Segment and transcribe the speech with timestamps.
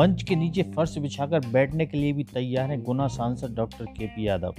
[0.00, 4.06] मंच के नीचे फर्श बिछाकर बैठने के लिए भी तैयार हैं गुना सांसद डॉक्टर के
[4.06, 4.54] पी यादव।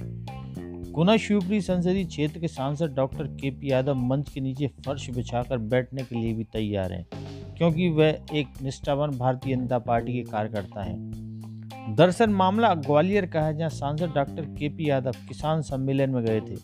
[0.92, 5.58] गुना शिवपुरी संसदीय क्षेत्र के सांसद डॉक्टर के पी यादव मंच के नीचे फर्श बिछाकर
[5.58, 7.06] बैठने के लिए भी तैयार हैं,
[7.58, 13.56] क्योंकि वह एक निष्ठावान भारतीय जनता पार्टी के कार्यकर्ता हैं। दरअसल मामला ग्वालियर का है,
[13.58, 16.56] जहाँ सांसद डॉक्टर के पी यादव किसान सम्मेलन में गए थे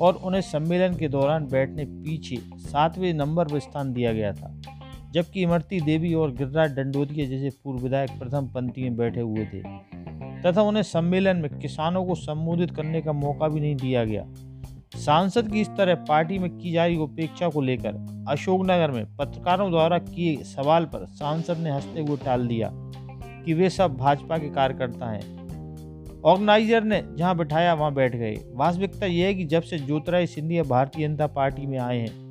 [0.00, 4.54] और उन्हें सम्मेलन के दौरान बैठने पीछे सातवें नंबर पर स्थान दिया गया था।
[5.14, 9.60] जबकि इमरती देवी और गिरिराज डंडोतिया जैसे पूर्व विधायक प्रथम पंक्ति में बैठे हुए थे,
[10.42, 14.24] तथा उन्हें सम्मेलन में किसानों को संबोधित करने का मौका भी नहीं दिया गया।
[14.96, 19.70] सांसद की इस तरह पार्टी में की जा रही उपेक्षा को लेकर अशोकनगर में पत्रकारों
[19.70, 22.70] द्वारा किए सवाल पर सांसद ने हँसते हुए टाल दिया
[23.44, 29.06] कि वे सब भाजपा के कार्यकर्ता हैं। ऑर्गेनाइजर ने जहाँ बिठाया वहाँ बैठ गए। वास्तविकता
[29.06, 32.27] यह है कि जब से ज्योतिराय सिंधिया भारतीय जनता पार्टी में आए हैं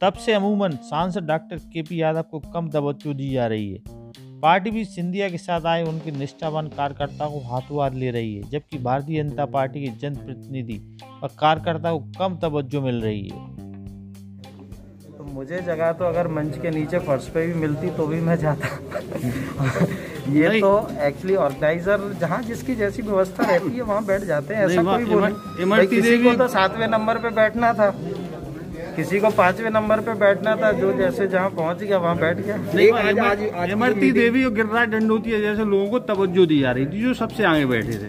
[0.00, 3.82] तब से अमूमन सांसद डॉक्टर के पी यादव को कम तवज्जो दी जा रही है।
[4.40, 8.50] पार्टी भी सिंधिया के साथ आए उनके निष्ठावान कार्यकर्ता को हाथों हाथ ले रही है
[8.50, 10.80] जबकि भारतीय जनता पार्टी के जनप्रतिनिधि
[11.22, 13.52] और कार्यकर्ता को कम तवज्जो मिल रही है।
[15.18, 18.36] तो मुझे जगह तो अगर मंच के नीचे फर्श पे भी मिलती तो भी मैं
[18.36, 18.68] जाता।
[20.28, 24.82] ये तो एक्चुअली ऑर्गेनाइजर जहाँ जिसकी जैसी व्यवस्था रहती है वहाँ बैठ जाते हैं ऐसा
[24.82, 27.90] कोई बोल किसी को तो सातवें नंबर पे बैठना था।
[28.96, 33.64] किसी को पांचवे नंबर पे बैठना था जो जैसे जहाँ पहुँच गया वहाँ बैठ गया।
[33.64, 37.44] इमरती देवी और गिरिराज है जैसे लोगों को तवज्जो दी जा रही थी जो सबसे
[37.44, 38.08] आगे बैठे थे।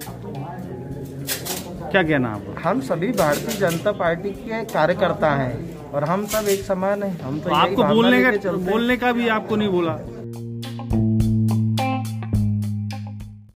[1.92, 5.54] क्या कहना आप हम सभी भारतीय जनता पार्टी के कार्यकर्ता हैं
[5.92, 9.28] और हम सब एक समान हैं। हम तो, तो आपको बोलने का बोलने का भी
[9.30, 9.98] आपको नहीं बोला।